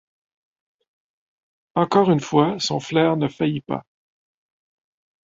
[1.75, 3.85] Encore une fois, son flair ne faillit pas.